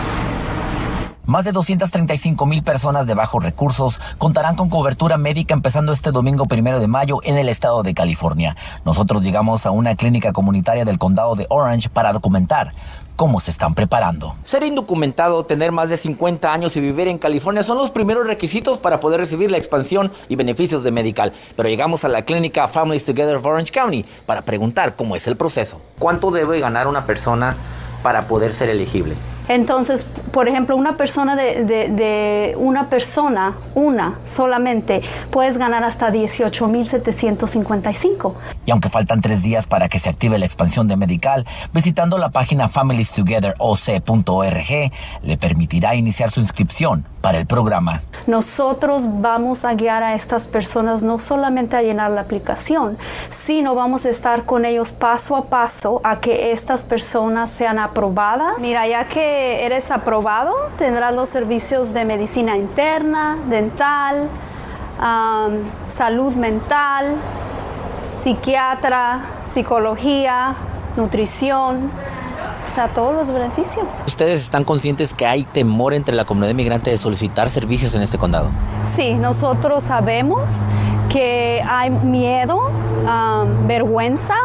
Más 1.28 1.44
de 1.44 1.52
235 1.52 2.46
mil 2.46 2.62
personas 2.62 3.08
de 3.08 3.16
bajos 3.16 3.44
recursos 3.44 4.00
contarán 4.20 4.56
con 4.56 4.70
cobertura 4.70 5.18
médica 5.18 5.56
empezando 5.56 5.92
este 5.92 6.12
domingo 6.12 6.46
primero 6.46 6.80
de 6.80 6.86
mayo 6.86 7.20
en 7.24 7.36
el 7.38 7.50
estado 7.50 7.82
de 7.82 7.96
California. 7.96 8.56
Nosotros 8.86 9.24
llegamos 9.24 9.66
a 9.66 9.72
una 9.72 9.96
clínica 9.96 10.34
comunitaria 10.34 10.86
del 10.86 11.00
condado 11.00 11.36
de 11.36 11.48
Orange 11.50 11.90
para 11.90 12.14
documentar 12.14 12.74
cómo 13.16 13.40
se 13.40 13.50
están 13.50 13.74
preparando. 13.74 14.36
Ser 14.44 14.62
indocumentado, 14.62 15.46
tener 15.46 15.72
más 15.72 15.90
de 15.90 15.98
50 15.98 16.54
años 16.54 16.78
y 16.78 16.82
vivir 16.82 17.08
en 17.08 17.18
California 17.18 17.64
son 17.64 17.80
los 17.80 17.90
primeros 17.90 18.28
requisitos 18.28 18.78
para 18.78 19.00
poder 19.00 19.20
recibir 19.20 19.50
la 19.50 19.58
expansión 19.58 20.12
y 20.30 20.36
beneficios 20.36 20.84
de 20.84 20.92
Medical. 20.92 21.34
Pero 21.56 21.70
llegamos 21.70 22.06
a 22.06 22.08
la 22.08 22.22
clínica 22.22 22.68
Families 22.68 23.04
Together 23.04 23.38
of 23.38 23.46
Orange 23.48 23.72
County 23.72 24.06
para 24.28 24.44
preguntar 24.44 24.96
cómo 24.96 25.16
es 25.16 25.26
el 25.26 25.38
proceso. 25.38 25.82
¿Cuánto 25.98 26.30
debe 26.30 26.60
ganar 26.60 26.86
una 26.86 27.08
persona 27.08 27.56
para 28.04 28.28
poder 28.28 28.54
ser 28.54 28.70
elegible? 28.70 29.16
Entonces, 29.48 30.06
por 30.32 30.48
ejemplo, 30.48 30.76
una 30.76 30.98
persona 30.98 31.36
de, 31.36 32.56
una 32.58 32.90
persona, 32.90 33.54
una 33.76 34.18
solamente, 34.26 35.04
puedes 35.32 35.58
ganar 35.58 35.84
hasta 35.84 36.12
18.755. 36.12 38.34
Y 38.66 38.72
aunque 38.72 38.90
faltan 38.90 39.22
tres 39.22 39.44
días 39.44 39.68
para 39.68 39.88
que 39.90 40.00
se 40.00 40.10
active 40.10 40.40
la 40.40 40.46
expansión 40.46 40.88
de 40.88 40.98
Medical, 40.98 41.46
visitando 41.74 42.18
la 42.18 42.30
página 42.30 42.68
familiestogetheroc.org 42.68 44.92
le 45.22 45.38
permitirá 45.38 45.94
iniciar 45.96 46.32
su 46.32 46.40
inscripción 46.40 47.06
para 47.26 47.40
el 47.40 47.48
programa. 47.48 48.02
Nosotros 48.28 49.08
vamos 49.08 49.66
a 49.66 49.74
guiar 49.74 50.04
a 50.04 50.14
estas 50.14 50.48
personas 50.48 51.04
no 51.04 51.18
solamente 51.18 51.76
a 51.76 51.82
llenar 51.82 52.12
la 52.12 52.22
aplicación, 52.22 53.00
sino 53.32 53.74
vamos 53.74 54.06
a 54.06 54.12
estar 54.12 54.44
con 54.44 54.64
ellos 54.64 54.94
paso 54.94 55.36
a 55.36 55.46
paso 55.46 56.02
a 56.04 56.20
que 56.20 56.52
estas 56.52 56.84
personas 56.86 57.50
sean 57.50 57.80
aprobadas. 57.80 58.60
Mira, 58.60 58.86
ya 58.88 59.06
que 59.06 59.66
eres 59.66 59.90
aprobado, 59.90 60.54
tendrás 60.78 61.16
los 61.16 61.28
servicios 61.28 61.96
de 61.96 62.06
medicina 62.06 62.58
interna, 62.58 63.40
dental, 63.50 64.30
salud 65.88 66.36
mental, 66.36 67.16
psiquiatra, 68.22 69.22
psicología, 69.52 70.54
nutrición 70.96 71.90
o 72.68 72.70
sea, 72.70 72.88
todos 72.90 73.16
los 73.16 73.32
beneficios. 73.32 73.86
¿Ustedes 74.08 74.42
están 74.42 74.64
conscientes 74.64 75.14
que 75.14 75.26
hay 75.26 75.44
temor 75.44 75.94
entre 75.94 76.16
la 76.16 76.26
comunidad 76.26 76.52
inmigrante 76.52 76.92
de 76.92 76.98
solicitar 76.98 77.50
servicios 77.50 77.96
en 77.96 78.02
este 78.02 78.18
condado? 78.18 78.50
Sí, 78.96 79.14
nosotros 79.14 79.84
sabemos 79.84 80.52
que 81.10 81.64
hay 81.68 81.90
miedo, 81.90 82.72
vergüenza. 83.68 84.36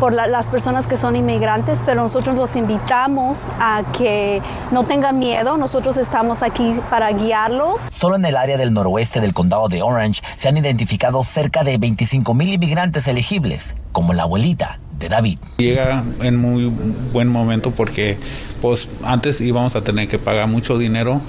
por 0.00 0.12
las 0.12 0.46
personas 0.46 0.86
que 0.86 0.96
son 0.96 1.14
inmigrantes, 1.14 1.78
pero 1.86 2.02
nosotros 2.02 2.34
los 2.34 2.56
invitamos 2.56 3.38
a 3.60 3.84
que 3.96 4.42
no 4.72 4.84
tengan 4.84 5.18
miedo. 5.20 5.56
Nosotros 5.56 5.96
estamos 5.96 6.42
aquí 6.42 6.80
para 6.90 7.12
guiarlos. 7.12 7.80
Solo 7.92 8.16
en 8.16 8.24
el 8.24 8.36
área 8.36 8.56
del 8.56 8.72
noroeste 8.72 9.20
del 9.20 9.32
condado 9.32 9.68
de 9.68 9.82
Orange 9.82 10.22
se 10.36 10.48
han 10.48 10.56
identificado 10.56 11.22
cerca 11.22 11.62
de 11.62 11.78
25 11.78 12.34
mil 12.34 12.52
inmigrantes 12.52 13.06
elegibles, 13.06 13.76
como 13.92 14.12
la 14.12 14.24
abuelita 14.24 14.80
de 15.04 15.10
David. 15.10 15.38
Llega 15.58 16.02
en 16.22 16.36
muy 16.36 16.72
buen 17.12 17.28
momento 17.28 17.70
porque 17.70 18.16
pues 18.62 18.88
antes 19.02 19.40
íbamos 19.40 19.76
a 19.76 19.82
tener 19.82 20.08
que 20.08 20.18
pagar 20.18 20.48
mucho 20.48 20.78
dinero 20.78 21.20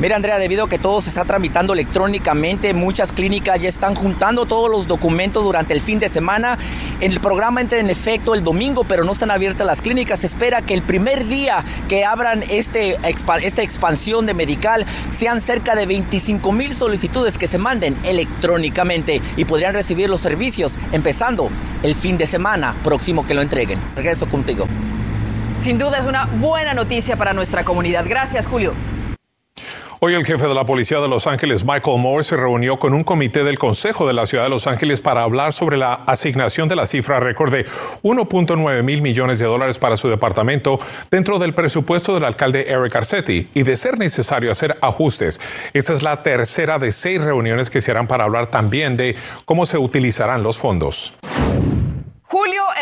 Mira, 0.00 0.16
Andrea, 0.16 0.38
debido 0.38 0.64
a 0.64 0.68
que 0.68 0.76
todo 0.76 1.00
se 1.00 1.10
está 1.10 1.24
tramitando 1.24 1.72
electrónicamente, 1.72 2.74
muchas 2.74 3.12
clínicas 3.12 3.60
ya 3.60 3.68
están 3.68 3.94
juntando 3.94 4.44
todos 4.44 4.68
los 4.68 4.88
documentos 4.88 5.44
durante 5.44 5.72
el 5.72 5.80
fin 5.80 6.00
de 6.00 6.08
semana. 6.08 6.58
El 7.00 7.20
programa 7.20 7.60
entra 7.60 7.78
en 7.78 7.88
efecto 7.88 8.34
el 8.34 8.42
domingo, 8.42 8.82
pero 8.82 9.04
no 9.04 9.12
están 9.12 9.30
abiertas 9.30 9.64
las 9.64 9.82
clínicas. 9.82 10.18
Se 10.18 10.26
espera 10.26 10.62
que 10.62 10.74
el 10.74 10.82
primer 10.82 11.26
día 11.26 11.64
que 11.88 12.04
abran 12.04 12.42
este, 12.50 12.96
esta 13.42 13.62
expansión 13.62 14.26
de 14.26 14.34
medical 14.34 14.84
sean 15.10 15.40
cerca 15.40 15.76
de 15.76 15.86
25 15.86 16.50
mil 16.50 16.74
solicitudes 16.74 17.38
que 17.38 17.46
se 17.46 17.58
manden 17.58 17.96
electrónicamente 18.02 19.22
y 19.36 19.44
podrían 19.44 19.74
recibir 19.74 20.10
los 20.10 20.20
servicios 20.20 20.76
empezando 20.90 21.48
el 21.84 21.94
fin 21.94 22.18
de 22.18 22.26
semana 22.26 22.76
próximo 22.82 23.24
que 23.28 23.34
lo 23.34 23.42
entreguen. 23.42 23.78
Regreso 23.94 24.28
contigo. 24.28 24.66
Sin 25.64 25.78
duda 25.78 25.96
es 25.96 26.04
una 26.04 26.26
buena 26.26 26.74
noticia 26.74 27.16
para 27.16 27.32
nuestra 27.32 27.64
comunidad. 27.64 28.04
Gracias, 28.06 28.46
Julio. 28.46 28.74
Hoy 29.98 30.12
el 30.12 30.26
jefe 30.26 30.46
de 30.46 30.54
la 30.54 30.66
policía 30.66 30.98
de 31.00 31.08
Los 31.08 31.26
Ángeles, 31.26 31.64
Michael 31.64 32.00
Moore, 32.00 32.22
se 32.22 32.36
reunió 32.36 32.78
con 32.78 32.92
un 32.92 33.02
comité 33.02 33.44
del 33.44 33.58
Consejo 33.58 34.06
de 34.06 34.12
la 34.12 34.26
Ciudad 34.26 34.44
de 34.44 34.50
Los 34.50 34.66
Ángeles 34.66 35.00
para 35.00 35.22
hablar 35.22 35.54
sobre 35.54 35.78
la 35.78 35.94
asignación 35.94 36.68
de 36.68 36.76
la 36.76 36.86
cifra 36.86 37.18
récord 37.18 37.50
de 37.50 37.64
1.9 38.02 38.82
mil 38.82 39.00
millones 39.00 39.38
de 39.38 39.46
dólares 39.46 39.78
para 39.78 39.96
su 39.96 40.10
departamento 40.10 40.78
dentro 41.10 41.38
del 41.38 41.54
presupuesto 41.54 42.12
del 42.12 42.24
alcalde 42.24 42.70
Eric 42.70 42.96
Arcetti 42.96 43.48
y 43.54 43.62
de 43.62 43.78
ser 43.78 43.96
necesario 43.96 44.50
hacer 44.50 44.76
ajustes. 44.82 45.40
Esta 45.72 45.94
es 45.94 46.02
la 46.02 46.22
tercera 46.22 46.78
de 46.78 46.92
seis 46.92 47.22
reuniones 47.22 47.70
que 47.70 47.80
se 47.80 47.90
harán 47.90 48.06
para 48.06 48.24
hablar 48.24 48.48
también 48.48 48.98
de 48.98 49.16
cómo 49.46 49.64
se 49.64 49.78
utilizarán 49.78 50.42
los 50.42 50.58
fondos. 50.58 51.14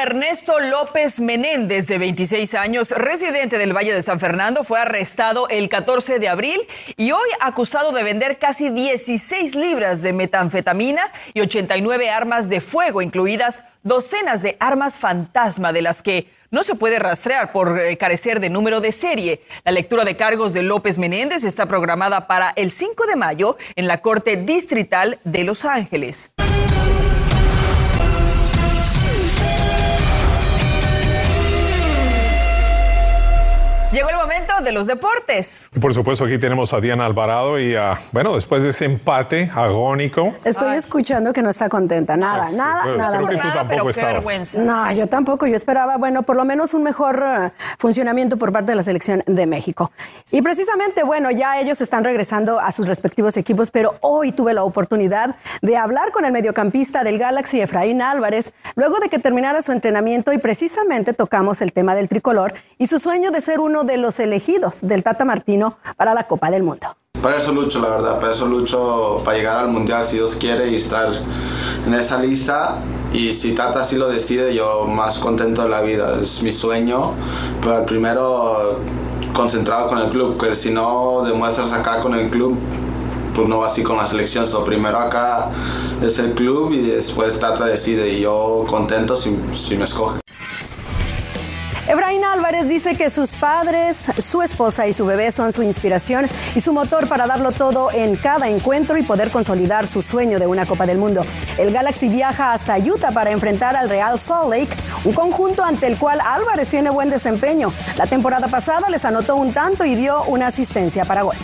Ernesto 0.02 0.58
López 0.58 1.20
Menéndez, 1.20 1.86
de 1.86 1.96
26 1.96 2.56
años, 2.56 2.90
residente 2.90 3.56
del 3.56 3.72
Valle 3.72 3.94
de 3.94 4.02
San 4.02 4.18
Fernando, 4.18 4.64
fue 4.64 4.80
arrestado 4.80 5.48
el 5.48 5.68
14 5.68 6.18
de 6.18 6.28
abril 6.28 6.60
y 6.96 7.12
hoy 7.12 7.28
acusado 7.40 7.92
de 7.92 8.02
vender 8.02 8.40
casi 8.40 8.70
16 8.70 9.54
libras 9.54 10.02
de 10.02 10.12
metanfetamina 10.12 11.12
y 11.34 11.40
89 11.40 12.10
armas 12.10 12.48
de 12.48 12.60
fuego, 12.60 13.00
incluidas 13.00 13.62
docenas 13.84 14.42
de 14.42 14.56
armas 14.58 14.98
fantasma 14.98 15.72
de 15.72 15.82
las 15.82 16.02
que 16.02 16.26
no 16.50 16.64
se 16.64 16.74
puede 16.74 16.98
rastrear 16.98 17.52
por 17.52 17.78
eh, 17.78 17.96
carecer 17.96 18.40
de 18.40 18.50
número 18.50 18.80
de 18.80 18.90
serie. 18.90 19.42
La 19.64 19.70
lectura 19.70 20.04
de 20.04 20.16
cargos 20.16 20.52
de 20.52 20.64
López 20.64 20.98
Menéndez 20.98 21.44
está 21.44 21.66
programada 21.66 22.26
para 22.26 22.52
el 22.56 22.72
5 22.72 23.06
de 23.06 23.14
mayo 23.14 23.56
en 23.76 23.86
la 23.86 24.02
Corte 24.02 24.36
Distrital 24.36 25.20
de 25.22 25.44
Los 25.44 25.64
Ángeles. 25.64 26.32
Llegó 33.92 34.08
el 34.08 34.16
momento 34.16 34.54
de 34.64 34.72
los 34.72 34.86
deportes. 34.86 35.68
por 35.78 35.92
supuesto, 35.92 36.24
aquí 36.24 36.38
tenemos 36.38 36.72
a 36.72 36.80
Diana 36.80 37.04
Alvarado 37.04 37.60
y, 37.60 37.74
bueno, 38.10 38.34
después 38.34 38.62
de 38.62 38.70
ese 38.70 38.86
empate 38.86 39.50
agónico. 39.54 40.34
Estoy 40.44 40.76
escuchando 40.76 41.34
que 41.34 41.42
no 41.42 41.50
está 41.50 41.68
contenta. 41.68 42.16
Nada, 42.16 42.44
ah, 42.46 42.56
nada, 42.56 42.96
nada. 42.96 43.18
Creo 43.18 43.28
que 43.28 43.36
tú 43.36 43.48
tampoco 43.52 44.60
No, 44.60 44.92
yo 44.92 45.06
tampoco. 45.08 45.46
Yo 45.46 45.56
esperaba, 45.56 45.98
bueno, 45.98 46.22
por 46.22 46.36
lo 46.36 46.46
menos 46.46 46.72
un 46.72 46.84
mejor 46.84 47.22
eh, 47.22 47.50
funcionamiento 47.76 48.38
por 48.38 48.50
parte 48.50 48.72
de 48.72 48.76
la 48.76 48.82
selección 48.82 49.22
de 49.26 49.46
México. 49.46 49.92
Y 50.30 50.40
precisamente, 50.40 51.02
bueno, 51.02 51.30
ya 51.30 51.60
ellos 51.60 51.82
están 51.82 52.02
regresando 52.02 52.60
a 52.60 52.72
sus 52.72 52.86
respectivos 52.86 53.36
equipos, 53.36 53.70
pero 53.70 53.96
hoy 54.00 54.32
tuve 54.32 54.54
la 54.54 54.64
oportunidad 54.64 55.36
de 55.60 55.76
hablar 55.76 56.12
con 56.12 56.24
el 56.24 56.32
mediocampista 56.32 57.04
del 57.04 57.18
Galaxy, 57.18 57.60
Efraín 57.60 58.00
Álvarez, 58.00 58.54
luego 58.74 59.00
de 59.00 59.10
que 59.10 59.18
terminara 59.18 59.60
su 59.60 59.72
entrenamiento 59.72 60.32
y 60.32 60.38
precisamente 60.38 61.12
tocamos 61.12 61.60
el 61.60 61.74
tema 61.74 61.94
del 61.94 62.08
tricolor 62.08 62.54
y 62.78 62.86
su 62.86 62.98
sueño 62.98 63.30
de 63.30 63.42
ser 63.42 63.60
uno 63.60 63.81
de 63.84 63.96
los 63.96 64.18
elegidos 64.20 64.80
del 64.82 65.02
Tata 65.02 65.24
Martino 65.24 65.76
para 65.96 66.14
la 66.14 66.26
Copa 66.26 66.50
del 66.50 66.62
Mundo. 66.62 66.86
Para 67.22 67.36
eso 67.36 67.52
lucho, 67.52 67.80
la 67.80 67.88
verdad, 67.90 68.18
para 68.18 68.32
eso 68.32 68.46
lucho 68.46 69.22
para 69.24 69.36
llegar 69.36 69.58
al 69.58 69.68
Mundial 69.68 70.04
si 70.04 70.16
Dios 70.16 70.34
quiere 70.34 70.70
y 70.70 70.76
estar 70.76 71.08
en 71.86 71.94
esa 71.94 72.18
lista. 72.18 72.78
Y 73.12 73.34
si 73.34 73.52
Tata 73.52 73.82
así 73.82 73.96
lo 73.96 74.08
decide, 74.08 74.54
yo 74.54 74.86
más 74.86 75.18
contento 75.18 75.62
de 75.62 75.68
la 75.68 75.82
vida, 75.82 76.18
es 76.20 76.42
mi 76.42 76.50
sueño. 76.50 77.12
Pero 77.62 77.86
primero 77.86 78.80
concentrado 79.32 79.88
con 79.88 79.98
el 79.98 80.08
club, 80.10 80.40
que 80.40 80.54
si 80.54 80.70
no 80.70 81.22
demuestras 81.24 81.72
acá 81.72 82.00
con 82.00 82.14
el 82.14 82.28
club, 82.28 82.58
pues 83.34 83.48
no 83.48 83.58
va 83.58 83.66
así 83.66 83.82
con 83.82 83.96
la 83.96 84.06
selección. 84.06 84.46
So, 84.46 84.64
primero 84.64 84.98
acá 84.98 85.48
es 86.02 86.18
el 86.18 86.32
club 86.32 86.72
y 86.72 86.82
después 86.82 87.38
Tata 87.38 87.66
decide 87.66 88.08
y 88.08 88.20
yo 88.20 88.64
contento 88.68 89.16
si, 89.16 89.36
si 89.52 89.76
me 89.76 89.84
escoge. 89.84 90.20
Álvarez 92.52 92.68
dice 92.68 92.96
que 92.96 93.08
sus 93.08 93.38
padres, 93.38 94.10
su 94.18 94.42
esposa 94.42 94.86
y 94.86 94.92
su 94.92 95.06
bebé 95.06 95.32
son 95.32 95.54
su 95.54 95.62
inspiración 95.62 96.28
y 96.54 96.60
su 96.60 96.74
motor 96.74 97.08
para 97.08 97.26
darlo 97.26 97.50
todo 97.50 97.90
en 97.90 98.14
cada 98.14 98.46
encuentro 98.50 98.98
y 98.98 99.02
poder 99.02 99.30
consolidar 99.30 99.86
su 99.86 100.02
sueño 100.02 100.38
de 100.38 100.46
una 100.46 100.66
Copa 100.66 100.84
del 100.84 100.98
Mundo. 100.98 101.24
El 101.56 101.72
Galaxy 101.72 102.10
viaja 102.10 102.52
hasta 102.52 102.76
Utah 102.76 103.10
para 103.10 103.30
enfrentar 103.30 103.74
al 103.74 103.88
Real 103.88 104.20
Salt 104.20 104.50
Lake, 104.50 104.76
un 105.04 105.14
conjunto 105.14 105.64
ante 105.64 105.86
el 105.86 105.96
cual 105.96 106.20
Álvarez 106.20 106.68
tiene 106.68 106.90
buen 106.90 107.08
desempeño. 107.08 107.72
La 107.96 108.06
temporada 108.06 108.48
pasada 108.48 108.90
les 108.90 109.06
anotó 109.06 109.36
un 109.36 109.54
tanto 109.54 109.86
y 109.86 109.94
dio 109.94 110.22
una 110.24 110.48
asistencia 110.48 111.06
para 111.06 111.22
gol. 111.22 111.36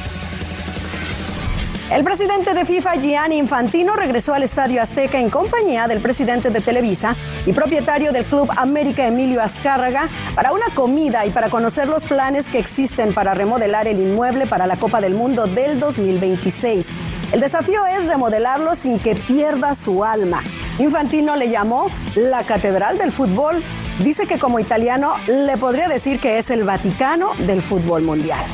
El 1.90 2.04
presidente 2.04 2.52
de 2.52 2.66
FIFA, 2.66 2.96
Gianni 2.96 3.38
Infantino, 3.38 3.96
regresó 3.96 4.34
al 4.34 4.42
Estadio 4.42 4.82
Azteca 4.82 5.18
en 5.18 5.30
compañía 5.30 5.88
del 5.88 6.02
presidente 6.02 6.50
de 6.50 6.60
Televisa 6.60 7.16
y 7.46 7.54
propietario 7.54 8.12
del 8.12 8.26
Club 8.26 8.50
América, 8.58 9.06
Emilio 9.06 9.40
Azcárraga, 9.42 10.06
para 10.34 10.52
una 10.52 10.66
comida 10.74 11.24
y 11.24 11.30
para 11.30 11.48
conocer 11.48 11.88
los 11.88 12.04
planes 12.04 12.50
que 12.50 12.58
existen 12.58 13.14
para 13.14 13.32
remodelar 13.32 13.88
el 13.88 14.00
inmueble 14.00 14.46
para 14.46 14.66
la 14.66 14.76
Copa 14.76 15.00
del 15.00 15.14
Mundo 15.14 15.46
del 15.46 15.80
2026. 15.80 16.88
El 17.32 17.40
desafío 17.40 17.86
es 17.86 18.06
remodelarlo 18.06 18.74
sin 18.74 18.98
que 18.98 19.14
pierda 19.14 19.74
su 19.74 20.04
alma. 20.04 20.42
Infantino 20.78 21.36
le 21.36 21.48
llamó 21.48 21.86
la 22.14 22.42
Catedral 22.42 22.98
del 22.98 23.12
Fútbol. 23.12 23.62
Dice 24.00 24.26
que 24.26 24.38
como 24.38 24.58
italiano 24.58 25.14
le 25.26 25.56
podría 25.56 25.88
decir 25.88 26.20
que 26.20 26.36
es 26.36 26.50
el 26.50 26.64
Vaticano 26.64 27.32
del 27.46 27.62
fútbol 27.62 28.02
mundial. 28.02 28.44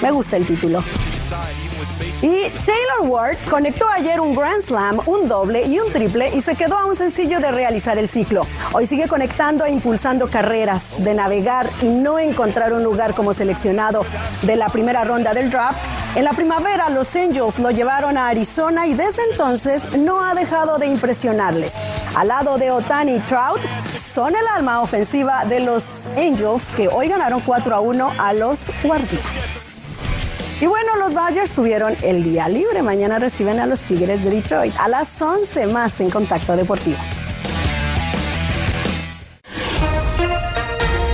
Me 0.00 0.12
gusta 0.12 0.36
el 0.36 0.46
título. 0.46 0.84
Y 2.22 2.50
Taylor 2.66 3.02
Ward 3.02 3.36
conectó 3.48 3.88
ayer 3.88 4.20
un 4.20 4.34
Grand 4.34 4.62
Slam, 4.62 5.00
un 5.06 5.28
doble 5.28 5.66
y 5.66 5.78
un 5.78 5.90
triple 5.92 6.30
y 6.34 6.40
se 6.40 6.54
quedó 6.54 6.76
a 6.76 6.86
un 6.86 6.96
sencillo 6.96 7.40
de 7.40 7.50
realizar 7.50 7.98
el 7.98 8.08
ciclo. 8.08 8.46
Hoy 8.72 8.86
sigue 8.86 9.08
conectando 9.08 9.64
e 9.64 9.70
impulsando 9.70 10.28
carreras, 10.28 11.02
de 11.02 11.14
navegar 11.14 11.68
y 11.82 11.86
no 11.86 12.18
encontrar 12.18 12.72
un 12.72 12.82
lugar 12.82 13.14
como 13.14 13.32
seleccionado 13.32 14.04
de 14.42 14.56
la 14.56 14.68
primera 14.68 15.04
ronda 15.04 15.32
del 15.32 15.50
draft. 15.50 15.78
En 16.16 16.24
la 16.24 16.32
primavera 16.32 16.88
los 16.88 17.14
Angels 17.14 17.58
lo 17.58 17.70
llevaron 17.70 18.16
a 18.16 18.28
Arizona 18.28 18.86
y 18.86 18.94
desde 18.94 19.22
entonces 19.30 19.88
no 19.96 20.24
ha 20.24 20.34
dejado 20.34 20.78
de 20.78 20.86
impresionarles. 20.86 21.78
Al 22.14 22.28
lado 22.28 22.58
de 22.58 22.70
Otani 22.70 23.20
Trout, 23.20 23.62
son 23.96 24.34
el 24.34 24.46
alma 24.46 24.80
ofensiva 24.80 25.44
de 25.44 25.60
los 25.60 26.08
Angels 26.16 26.72
que 26.74 26.88
hoy 26.88 27.08
ganaron 27.08 27.40
4 27.40 27.74
a 27.74 27.80
1 27.80 28.12
a 28.18 28.32
los 28.32 28.72
Guardianes. 28.82 29.79
Y 30.60 30.66
bueno, 30.66 30.96
los 30.96 31.14
Dodgers 31.14 31.52
tuvieron 31.52 31.94
el 32.02 32.22
día 32.22 32.46
libre. 32.48 32.82
Mañana 32.82 33.18
reciben 33.18 33.60
a 33.60 33.66
los 33.66 33.84
Tigres 33.84 34.22
de 34.22 34.30
Detroit 34.30 34.74
a 34.78 34.88
las 34.88 35.20
11 35.20 35.66
más 35.68 36.00
en 36.00 36.10
Contacto 36.10 36.54
Deportivo. 36.54 36.98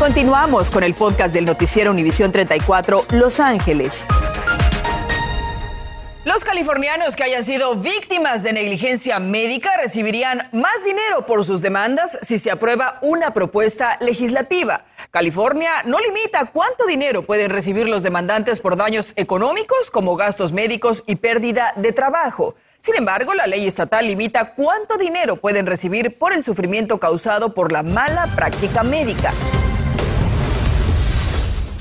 Continuamos 0.01 0.71
con 0.71 0.83
el 0.83 0.95
podcast 0.95 1.33
del 1.33 1.47
noticiero 1.47 1.91
Univisión 1.93 2.33
34 2.33 3.07
Los 3.11 3.41
Ángeles. 3.41 4.07
Los 6.37 6.45
californianos 6.45 7.17
que 7.17 7.25
hayan 7.25 7.43
sido 7.45 7.77
víctimas 7.77 8.43
de 8.43 8.53
negligencia 8.53 9.19
médica 9.19 9.71
recibirían 9.79 10.51
más 10.53 10.85
dinero 10.85 11.25
por 11.25 11.47
sus 11.47 11.63
demandas 11.63 12.19
si 12.21 12.39
se 12.39 12.51
aprueba 12.51 12.99
una 13.01 13.33
propuesta 13.33 13.97
legislativa. 14.03 14.85
California 15.11 15.71
no 15.87 15.99
limita 15.99 16.45
cuánto 16.53 16.85
dinero 16.85 17.23
pueden 17.23 17.51
recibir 17.51 17.89
los 17.89 18.03
demandantes 18.03 18.61
por 18.61 18.77
daños 18.77 19.15
económicos 19.17 19.91
como 19.91 20.15
gastos 20.15 20.53
médicos 20.53 21.05
y 21.07 21.17
pérdida 21.17 21.73
de 21.77 21.93
trabajo. 21.93 22.55
Sin 22.81 22.97
embargo, 22.97 23.33
la 23.33 23.47
ley 23.47 23.67
estatal 23.67 24.07
limita 24.07 24.53
cuánto 24.53 24.99
dinero 24.99 25.37
pueden 25.37 25.65
recibir 25.65 26.19
por 26.19 26.35
el 26.35 26.45
sufrimiento 26.45 26.99
causado 26.99 27.55
por 27.55 27.73
la 27.73 27.83
mala 27.83 28.27
práctica 28.37 28.83
médica. 28.83 29.33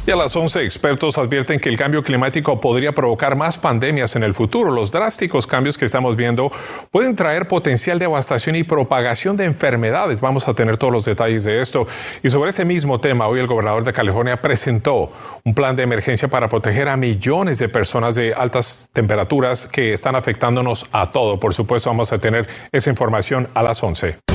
Y 0.07 0.11
a 0.11 0.15
las 0.15 0.35
11, 0.35 0.63
expertos 0.63 1.17
advierten 1.17 1.59
que 1.59 1.67
el 1.67 1.77
cambio 1.77 2.03
climático 2.03 2.59
podría 2.59 2.91
provocar 2.91 3.35
más 3.35 3.57
pandemias 3.57 4.15
en 4.15 4.21
el 4.21 4.35
futuro. 4.35 4.69
Los 4.69 4.91
drásticos 4.91 5.47
cambios 5.47 5.79
que 5.79 5.85
estamos 5.85 6.15
viendo 6.15 6.51
pueden 6.91 7.15
traer 7.15 7.47
potencial 7.47 7.97
devastación 7.97 8.55
y 8.55 8.63
propagación 8.63 9.35
de 9.35 9.45
enfermedades. 9.45 10.21
Vamos 10.21 10.47
a 10.47 10.53
tener 10.53 10.77
todos 10.77 10.93
los 10.93 11.05
detalles 11.05 11.43
de 11.43 11.59
esto. 11.59 11.87
Y 12.21 12.29
sobre 12.29 12.51
ese 12.51 12.65
mismo 12.65 12.99
tema, 12.99 13.27
hoy 13.27 13.39
el 13.39 13.47
gobernador 13.47 13.83
de 13.83 13.93
California 13.93 14.37
presentó 14.37 15.11
un 15.43 15.55
plan 15.55 15.75
de 15.75 15.81
emergencia 15.81 16.27
para 16.27 16.49
proteger 16.49 16.87
a 16.87 16.95
millones 16.97 17.57
de 17.57 17.67
personas 17.67 18.13
de 18.13 18.31
altas 18.35 18.87
temperaturas 18.93 19.65
que 19.65 19.91
están 19.91 20.15
afectándonos 20.15 20.85
a 20.91 21.11
todo. 21.11 21.39
Por 21.39 21.55
supuesto, 21.55 21.89
vamos 21.89 22.13
a 22.13 22.19
tener 22.19 22.47
esa 22.71 22.91
información 22.91 23.47
a 23.55 23.63
las 23.63 23.81
11. 23.81 24.34